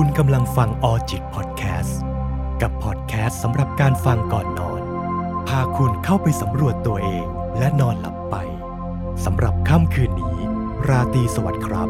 [0.00, 2.00] คุณกำลังฟังออจิตพอดแคสต์
[2.62, 4.82] กับพอดแคสต์สำหรับการฟังก่อนนอน
[5.48, 7.26] พาคุณเข้าไปสำรวจตัวเอง
[7.58, 8.36] และนอนหลับไป
[9.24, 10.36] สำหรับค่ำคืนนี้
[10.88, 11.88] ราตรีสวัสดิ์ครับ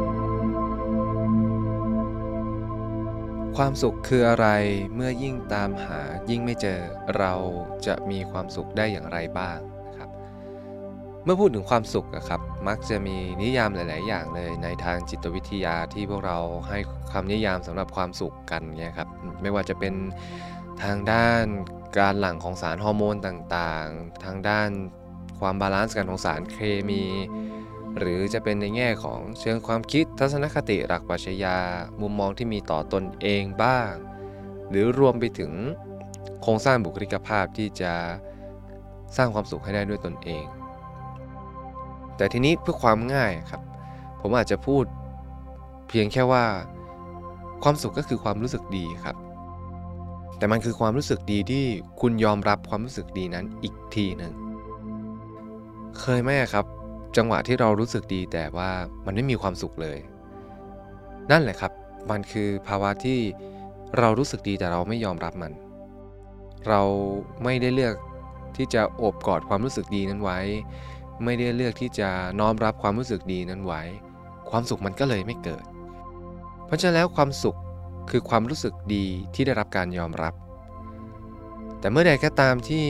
[3.57, 4.46] ความสุขคืออะไร
[4.95, 6.00] เมื่อยิ่งตามหา
[6.30, 6.80] ยิ่งไม่เจอ
[7.18, 7.34] เรา
[7.86, 10.09] จะมีความสุขได้อย่างไรบ้างนะครับ
[11.25, 16.79] เมื่อพูดถึงความสุขอะครับ มักจะมีนิยามหลาย ๆ อย่างเลยในทางจิตวิทยาที่พวกเราให้
[17.12, 19.08] คำนิยามสำหรับความสุขกันเนี่ยครับ
[19.43, 19.94] ไม่ว่าจะเป็น
[20.82, 21.45] ทางด้าน
[21.98, 24.71] การหลั่งของสารฮอร์โมนต่าง ๆ ทางด้าน
[25.40, 26.58] ความ balance กันของสารเค
[26.89, 27.04] มี
[27.98, 31.57] หรือจะเป็นในแง่ของเชิงความคิดทัศนคติหลักปรัชญา
[32.00, 33.92] มุมมองที่มีต่อตนเองบ้าง
[34.70, 35.53] หรือรวมไปถึง
[36.42, 37.92] โครงสร้างบุคลิกภาพที่จะ
[39.17, 40.45] สร้างความสุขให้ได้ด้วยตนเอง
[42.16, 43.62] แต่ทีนี้เพื่อความง่ายครับ
[44.20, 44.84] ผมอาจจะพูด
[45.88, 46.44] เพียงแค่ว่า
[47.62, 49.17] ความสุขก็คือความรู้สึกดีครับ
[50.39, 51.64] แต่มันคือความรู้สึกดีที่
[52.00, 54.33] คุณยอมรับความรู้สึกดีนั้นอีกทีหนึ่ง
[56.00, 56.64] เคยไหมครับ
[57.17, 58.70] จังหวะที่เรารู้สึกดีแต่ว่า
[59.06, 59.98] มันไม่มีความสุขเลย
[61.30, 61.73] นั่นแหละครับ
[62.11, 63.19] มันคือภาวะที่
[63.98, 65.53] เรารู้สึกดีแต่เราไม่ยอมรับมัน
[66.69, 66.83] เรา
[67.45, 67.95] ไม่ได้เลือก
[68.56, 70.39] ที่จะโอบกอดความรู้สึกดีนั้นไว้
[71.25, 72.09] ไม่ได้เลือกที่จะ
[72.41, 73.83] น้อมรับความรู้สึกดีนั้นไว้
[74.50, 75.64] ความสุขมันก็เลยไม่เกิด
[76.67, 77.56] เพราะฉะนั้นแล้วความสุข
[78.11, 80.34] คือความรู้สึกดีที่ได้รับการยอมรับ
[81.81, 82.86] แต่เมื่อใดก็ตามที่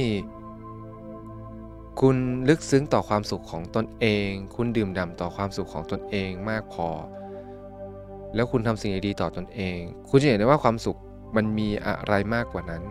[2.00, 2.16] คุณ
[2.48, 6.88] ลึกซึ้งต่อความสุขของตนเอง คุณดื่มด่ำต่อความสุขของตนเองมากพอ
[8.34, 10.98] แล้วคุณทำสิ่งดีต่อตนเอง คุณจะเห็นได้ว่าความสุข
[11.36, 12.82] มันมีอะไรมากกว่านั้น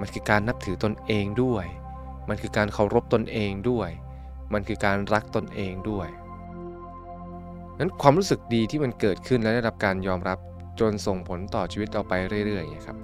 [0.00, 1.64] มันคือการนับถือตนเองด้วย
[2.28, 3.90] มันคือการเคารพตนเองด้วย
[4.52, 6.08] มันคือการรักตนเองด้วย
[7.78, 10.38] นั้นความรู้สึกดีที่มันเกิดขึ้นและได้รับการยอมรับ
[10.80, 12.14] จนส่งผลต่อชีวิตเราไป
[12.46, 12.96] เรื่อยๆครับ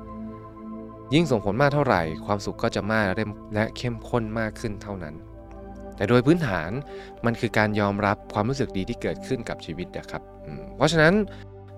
[1.15, 3.05] ยิ่งส่งผลมากเท่าไหร่ ความสุขก็จะมาก
[3.55, 5.15] และเข้มข้นมากขึ้นเท่านั้น
[5.97, 6.71] แต่โดยพื้นฐาน
[7.25, 10.23] มันคือการยอมรับความรู้สึกดีที่เกิดขึ้นกับชีวิตนะครับ
[10.77, 11.15] เพราะฉะนั้น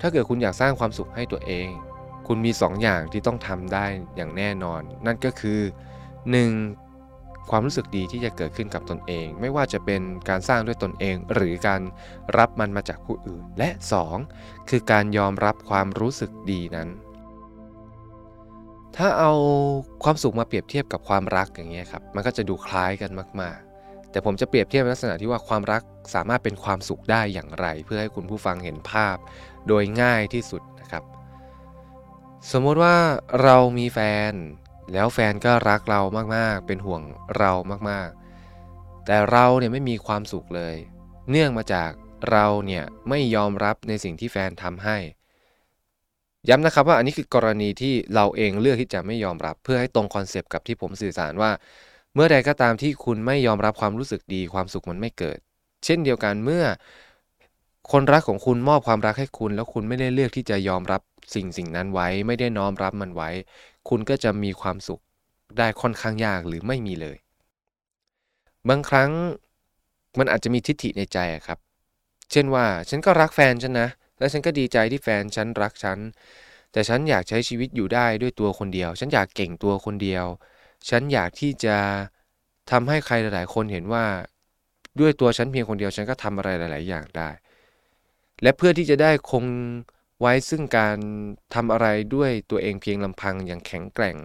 [0.01, 1.69] ถ้าเกิดคุณอยากสร้างความสุขให้ตัวเอง
[2.27, 5.61] คุณมี2ออย่างที่ต้องทำได้อย่างแน่นอน นั่นก็คือ
[6.25, 6.86] 1.
[7.51, 11.81] ความรู้สึกดีที่จะเกิดขึ้นกับตนเอง ไม่ว่าจะเป็นการสร้างด้วยตนเอง หรือการ
[12.39, 13.71] รับมันมาจากผู้อื่น และ
[14.21, 14.69] 2.
[14.69, 16.89] คือการยอมรับความรู้สึกดีนั้น
[18.97, 19.33] ถ้าเอา
[20.05, 25.83] ความสุขมาเปรียบเทียบกับความรักอย่างเงี้ยครับมันก็จะดูคล้ายกันมาก ๆ แต่ผมจะเปรียบเทียบในลักษณะที่ว่าความรัก
[26.15, 29.17] สามารถเป็นความสุขได้อย่างไร เพื่อให้คุณผู้ฟังเห็นภาพ
[29.69, 31.03] โดยง่ายที่สุดนะครับ
[32.53, 32.97] สมมติว่า
[33.43, 33.99] เรามีแฟ
[34.31, 34.33] น
[34.93, 36.01] แล้วแฟนก็รักเรา
[36.37, 37.03] มากๆ เป็นห่วง
[37.39, 37.53] เรา
[37.91, 40.77] มากๆ แต่เราเนี่ยไม่มีความสุขเลย
[41.31, 41.91] เนื่องมาจาก
[42.31, 44.97] เราเนี่ยไม่ยอมรับในสิ่งที่แฟนทำให้
[46.49, 51.51] ย้ำนะครับว่าอันนี้คือกรณีที่เราเองเลือกที่จะไม่ยอมรับ เพื่อให้ตรงคอนเซปต์กับที่ผมสื่อสารว่า
[52.15, 55.39] เมื่อใดก็ตามที่คุณไม่ยอมรับความรู้สึกดีความสุขมันไม่เกิด
[55.85, 56.65] เช่นเดียวกันเมื่อ
[57.93, 61.01] คนรักของคุณมอบความรักให้คุณ แล้วคุณไม่ได้เลือกที่จะยอมรับ
[61.35, 63.31] สิ่งสิ่งนั้นไว้ ไม่ได้น้อมรับมันไว้
[63.89, 65.01] คุณก็จะมีความสุข
[65.59, 67.17] ได้ค่อนข้างยากหรือไม่มีเลย
[68.69, 69.11] บางครั้ง
[70.19, 71.59] มันอาจจะมีทิฏฐิในใจครับ
[72.31, 73.89] เช่นว่าฉันก็รักแฟนฉันนะ
[74.19, 75.99] และฉันก็ดีใจที่แฟนฉันรักฉัน
[76.73, 80.25] แต่ฉันอยากใช้ชีวิตอยู่ได้ด้วยตัวคนเดียว ฉันอยากเก่งตัวคนเดียว
[80.89, 81.77] ฉันอยากที่จะ
[82.71, 84.05] ทำให้ใครหลายๆ คนเห็นว่า
[85.01, 87.29] ด้วยตัวฉันเพียงคนเดียวฉันก็ทำอะไรหลาย ๆ อย่างได้
[88.43, 89.45] และเพื่อที่จะได้คง
[90.21, 90.97] ไว้ซึ่งการ
[91.55, 94.17] ทำอะไรด้วยตัวเองเพียงลำพังอย่างแข็งแกร่ง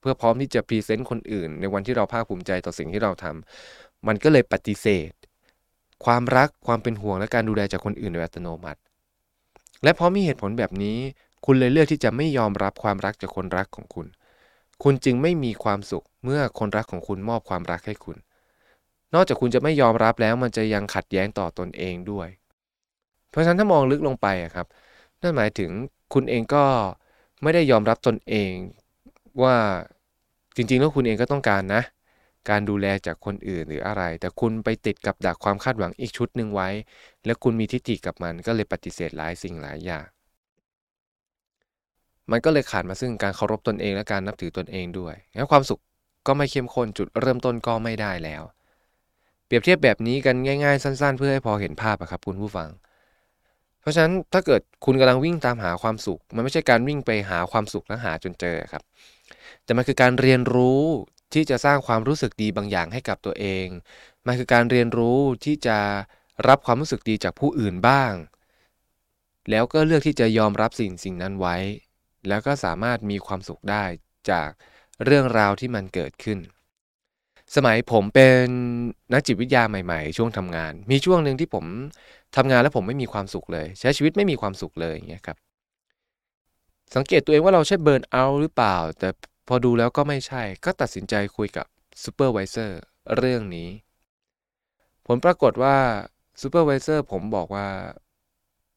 [0.00, 5.10] เพื่อพร้อมที่จะพรีเซนต์คนอื่น ในวันที่เราภาคภูมิใจต่อสิ่งที่เราทำมันก็เลยปฏิเสธ
[6.04, 8.80] ความรักความเป็นห่วงและการดูแลจากคนอื่นโดยอัตโนมัติ
[9.82, 10.98] และเพราะมีเหตุผลแบบนี้
[11.44, 14.06] คุณเลยเลือกที่จะไม่ยอมรับความรักจากคนรักของคุณ
[14.82, 18.16] คุณจึงไม่มีความสุขเมื่อคนรักของคุณมอบความรักให้คุณ
[19.14, 22.28] นอกจากคุณจะไม่ยอมรับแล้วมันจะยังขัดแย้งต่อตอนเองด้วย
[23.30, 24.26] เพราะฉะนั้นถ้ามองลึกลงไป
[24.56, 24.66] ครับ
[25.22, 25.70] นั่นหมายถึง
[26.14, 26.64] คุณเองก็
[27.42, 28.52] ไม่ได้ยอมรับตนเอง
[29.42, 29.56] ว่า
[30.56, 31.82] จริงๆ แล้วคุณเองก็ต้องการนะ
[32.50, 36.68] การดูแลจากคนอื่นหรืออะไร แต่คุณไปติดกับดักความคาดหวังอีกชุดหนึ่งไว้
[37.24, 40.06] แล้วคุณมีทิฏฐิกับมันก็เลยปฏิเสธหลายสิ่งหลายอย่าง
[42.30, 45.80] มันก็เลยขาดมาซึ่งการเคารพตนเองและการนับถือตนเองด้วยแล้วความสุข
[46.26, 48.42] ก็ไม่เข้มข้นจุดเริ่มต้นก็ไม่ได้แล้ว
[49.46, 52.68] เปรียบเทียบแบบนี้กันง่าย ๆ สั้น ๆ เพื่อให้พอเห็นภาพอะครับคุณผู้ฟัง
[53.82, 58.82] เพราะฉะนั้นถ้าเกิดคุณกำลังวิ่งตามหาความสุข มันไม่ใช่การวิ่งไปหาความสุขและหาจนเจอครับ
[59.64, 60.82] แต่มันคือการเรียนรู้
[61.34, 63.66] ที่จะสร้างความรู้สึกดีบางอย่างให้กับตัวเอง
[64.26, 65.78] มันคือการเรียนรู้ที่จะ
[66.48, 68.12] รับความรู้สึกดีจากผู้อื่นบ้าง
[69.50, 71.56] แล้วก็เลือกที่จะยอมรับสิ่งสิ่งนั้นไว้
[72.28, 73.84] แล้วก็สามารถมีความสุขได้
[74.30, 74.50] จาก
[75.04, 76.38] เรื่องราวที่มันเกิดขึ้น
[77.56, 78.46] สมัยผมเป็น
[79.12, 81.64] นักจิตวิทยาใหม่ ๆ ช่วงทำงาน มีช่วงหนึ่งที่ผม
[82.36, 85.36] ทำงานแล้วผมไม่มีความสุขเลย ใช้ชีวิตไม่มีความสุขเลยอย่างเงี้ยครับ
[86.94, 89.08] สังเกตตัวเองว่าเราใช่เบิร์นเอาหรือเปล่า แต่
[89.48, 91.66] พอดูแล้วก็ไม่ใช่ ก็ตัดสินใจคุยกับ
[92.02, 92.80] supervisor
[93.16, 93.68] เรื่องนี้
[95.06, 95.76] ผลปรากฏว่า
[96.40, 97.68] supervisor ผมบอกว่า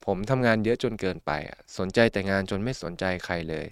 [0.05, 1.31] ผมทำงานเยอะจนเกินไป
[1.77, 3.67] สนใจแต่งานจนไม่สนใจใครเลย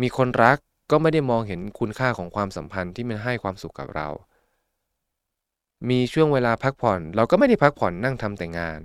[0.00, 0.58] มีคนรัก
[0.90, 4.08] ก็ไม่ได้มองเห็นคุณค่าของความสัมพันธ์ที่มันให้ความสุขกับเรา
[5.90, 8.80] มีช่วงเวลาพักผ่อน เราก็ไม่ได้พักผ่อนนั่งทำแต่งาน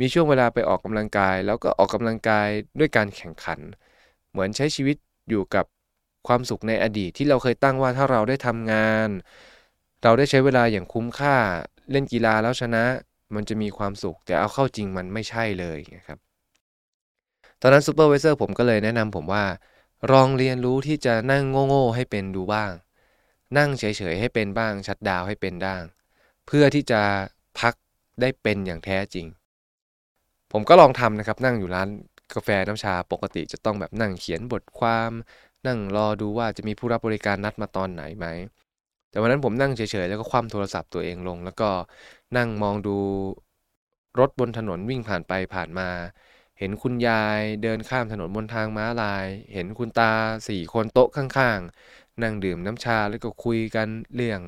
[0.00, 2.48] มีช่วงเวลาไปออกกำลังกาย แล้วก็ออกกำลังกาย
[2.78, 3.60] ด้วยการแข่งขัน
[4.30, 4.96] เหมือนใช้ชีวิต
[5.30, 5.64] อยู่กับ
[6.28, 9.08] ความสุขในอดีตที่เราเคยตั้งว่าถ้าเราได้ทำงาน
[10.02, 11.36] เราได้ใช้เวลาอย่างคุ้มค่า
[11.90, 12.84] เล่นกีฬาแล้วชนะ
[13.34, 16.18] มันจะมีความสุข แต่เอาเข้าจริงมันไม่ใช่เลยนะครับ
[17.60, 19.44] ตอนนั้นซูเปอร์วิเซอร์ผมก็เลยแนะนำผมว่า
[20.12, 22.72] ลองเรียนรู้ที่จะนั่งโง่ๆให้เป็นดูบ้าง
[23.58, 25.82] นั่งเฉยๆให้เป็นบ้าง ชัดดาวให้เป็นด้าง
[26.46, 27.00] เพื่อที่จะ
[27.58, 27.74] พัก
[28.20, 29.26] ได้เป็นอย่างแท้จริง
[30.52, 31.88] ผมก็ลองทำนะครับ นั่งอยู่ร้าน
[32.34, 35.10] กาแฟน้ำชาปกติจะต้องแบบนั่งเขียนบทความ
[35.66, 38.26] นั่งรอดูว่าจะมีผู้รับบริการนัดมาตอนไหนไหม
[39.10, 41.70] แต่วันนั้นผมนั่งเฉยๆแล้วก็คว่ำโทรศัพท์ตัวเองลง แล้วก็
[42.36, 42.96] นั่งมองดู
[44.18, 45.88] รถบนถนนวิ่งผ่านไปผ่านมา
[46.58, 50.12] เห็นคุณยายเดินข้ามถนนบนทางม้าลาย เห็นคุณตา
[50.48, 54.40] สี่คนโต๊ะข้างๆ นั่งดื่มน้ำชาแล้วก็คุยกันเรื่อง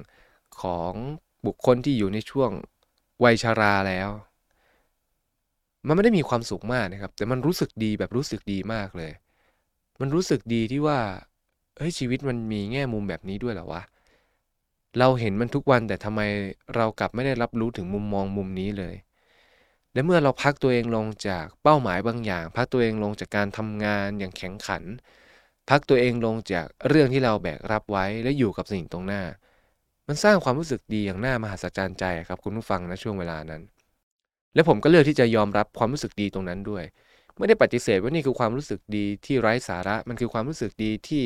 [0.60, 0.94] ของ
[1.46, 2.50] บุคคลที่อยู่ในช่วง
[3.24, 4.10] วัยชาราแล้ว
[5.86, 9.12] มันไม่ได้มีความสุขมากนะครับ แต่มันรู้สึกดีแบบรู้สึกดีมากเลย
[10.00, 10.98] มันรู้สึกดีที่ว่า
[11.78, 13.82] เฮ้ยชีวิตมันมีแง่มุมแบบนี้ด้วยเหรอวะ
[14.98, 16.20] เราเห็นมันทุกวันแต่ทำไม
[16.76, 18.94] เรากลับไม่ได้รับรู้ถึงมุมมองมุมนี้เลย
[19.96, 24.82] และเมื่อเราพักตัวเองลงจากเป้าหมายบางอย่าง พักตัวเองลงจากการทำงานอย่างแข็งขัน
[25.70, 29.22] พักตัวเองลงจากเรื่องที่เราแบกรับไว้และอยู่กับสิ่งตรงหน้า
[30.06, 33.62] มันสร้างความรู้สึกดีอย่างน่ามหัศจรรย์ใจครับคุณผู้ฟังนะช่วงเวลานั้น
[34.54, 36.84] และผมก็เลือกที่จะยอมรับความรู้สึกดีตรงนั้นด้วย
[37.38, 41.24] ไม่ได้ปฏิเสธว่านี่คือความรู้สึกดีที่ไร้สาระ มันคือความรู้สึกดีที่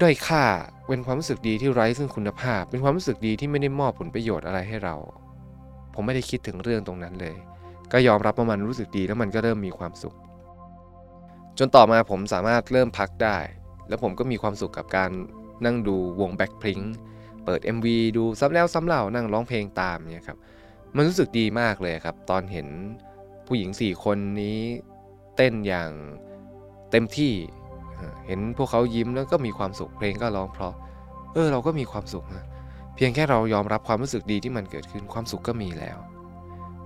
[0.00, 0.44] ด้อยค่า
[0.88, 4.96] เป็นความรู้สึกดีที่ไร้ซึ่งคุณภาพ เป็นความรู้สึกดีที่ไม่ได้มอบผลประโยชน์อะไรให้เรา
[5.94, 7.36] ผมไม่ได้คิดถึงเรื่องตรงนั้นเลย
[7.92, 10.14] ก็ยอมรับว่ามันรู้สึกดีแล้วมันก็เริ่มมีความสุข
[11.58, 13.38] จนต่อมาผมสามารถเริ่มพักได้
[13.88, 15.10] แล้วผมก็มีความสุขกับการ
[15.64, 16.80] นั่งดูวงแบ็คพริง
[17.44, 20.38] เปิด MV ดูซ้ำแล้วซ้ำเล่านั่งร้องเพลงตามเนี่ยครับ
[20.96, 22.68] มันรู้สึกดีมากเลยครับ ตอนเห็น
[23.46, 24.58] ผู้หญิง 4 คนนี้
[25.36, 25.90] เต้นอย่าง
[26.90, 27.32] เต็มที่
[28.26, 30.74] เห็นพวกเขายิ้มแล้วก็มีความสุขเพลงก็ร้องเพราะ
[31.32, 32.46] เออเราก็มีความสุขนะ
[32.96, 35.98] เพียงแค่เรายอมรับความรู้สึกดีที่มันเกิดขึ้นความสุขก็มีแล้ว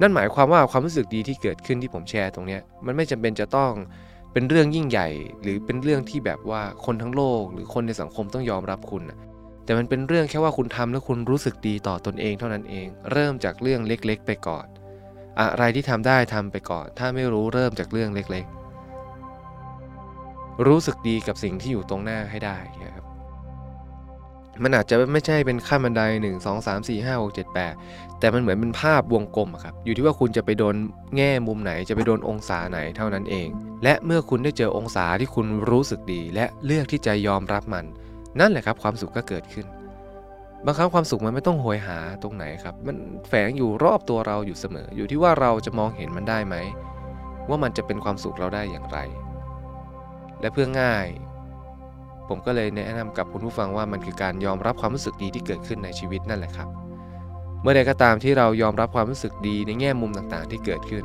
[0.01, 3.73] นั่นหมายความว่าความรู้สึกดีที่เกิดขึ้นที่ผมแชร์ตรงนี้มันไม่จำเป็นจะต้อง
[4.33, 5.09] เป็นเรื่องยิ่งใหญ่
[5.43, 9.03] หรือเป็นเรื่องที่แบบว่าคนทั้งโลก หรือคนในสังคมต้องยอมรับคุณ
[9.65, 14.67] แต่มันเป็นเรื่องแค่ว่าคุณทำแล้วคุณรู้สึกดีต่อตนเองเท่านั้นเอง เริ่มจากเรื่องเล็กๆ ไปก่อน
[15.41, 22.57] อะไรที่ทำได้ทำไปก่อน ถ้าไม่รู้เริ่มจากเรื่องเล็กๆ รู้สึกดีกับสิ่งที่อยู่ตรงหน้าให้ได้
[22.95, 23.04] ครับ
[24.63, 27.47] มันอาจจะไม่ใช่เป็นขั้นบันได1 2 3 4 5 6 7
[27.79, 30.75] 8 แต่มันเหมือนเป็นภาพวงกลมครับ อยู่ที่ว่าคุณจะไปโดน
[31.17, 33.49] แง่มุมไหน จะไปโดนองศาไหนเท่านั้นเอง
[33.85, 37.85] และเมื่อคุณได้เจอองศาที่คุณรู้สึกดี และเลือกที่จะยอมรับมัน
[38.41, 39.67] นั่นแหละครับความสุขก็เกิดขึ้น
[40.65, 42.97] บางครั้งความสุขมันไม่ต้องโหยหาตรงไหนครับ มัน
[43.29, 46.57] แฝงอยู่รอบตัวเราอยู่เสมอ อยู่ที่ว่าเราจะมองเห็นมันได้ไหม
[47.49, 48.99] ว่ามันจะเป็นความสุขเราได้อย่างไร
[50.41, 51.07] และเพื่อง่าย
[52.29, 56.69] ผมก็เลยแนะนำกับคุณผู้ฟังว่ามันคือการยอมรับความรู้สึกดีที่เกิดขึ้นในชีวิตนั่นแหละครับ
[57.63, 61.05] เมื่อใดก็ตามที่เรายอมรับความรู้สึกดีในแง่มุมต่างๆ ที่เกิดขึ้น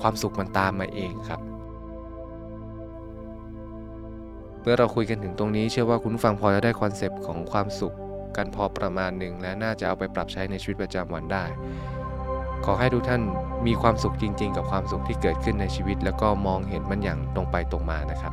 [0.00, 1.40] ความสุขมันตามมาเองครับ
[4.62, 7.94] เมื่อเราคุยกันถึงตรงนี้เชื่อว่าคุณผู้ฟังพอจะได้ concept ของความสุข
[8.36, 11.44] กันพอประมาณหนึ่งและน่าจะเอาไปปรับใช้ในชีวิตประจำวันได้
[12.64, 13.22] ขอให้ทุกท่าน
[13.66, 18.32] มีความสุขจริง ๆ กับความสุขที่เกิดขึ้นในชีวิต แล้วก็มองเห็นมันอย่างตรงไปตรงมานะครับ